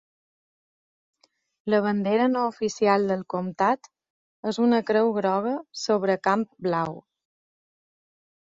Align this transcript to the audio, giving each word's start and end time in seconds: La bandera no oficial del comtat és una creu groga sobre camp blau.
La 1.73 1.81
bandera 1.87 2.25
no 2.31 2.45
oficial 2.53 3.05
del 3.11 3.21
comtat 3.35 3.91
és 4.53 4.61
una 4.65 4.81
creu 4.91 5.13
groga 5.21 5.55
sobre 5.83 6.17
camp 6.31 6.49
blau. 6.69 6.99